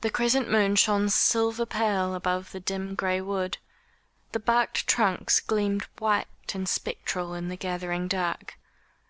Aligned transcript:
The 0.00 0.08
crescent 0.08 0.50
moon 0.50 0.76
shone 0.76 1.10
silver 1.10 1.66
pale 1.66 2.14
above 2.14 2.52
that 2.52 2.64
dim 2.64 2.94
gray 2.94 3.20
wood. 3.20 3.58
The 4.30 4.40
barked 4.40 4.86
trunks 4.86 5.40
gleamed 5.40 5.84
white 5.98 6.26
and 6.54 6.66
spectral 6.66 7.34
in 7.34 7.48
the 7.48 7.56
gathering 7.56 8.08
dark. 8.08 8.54